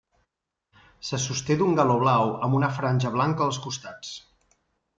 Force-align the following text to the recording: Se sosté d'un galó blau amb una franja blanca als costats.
Se 1.09 1.19
sosté 1.25 1.57
d'un 1.59 1.77
galó 1.81 1.99
blau 2.05 2.33
amb 2.47 2.59
una 2.63 2.73
franja 2.81 3.15
blanca 3.19 3.47
als 3.49 3.61
costats. 3.67 4.19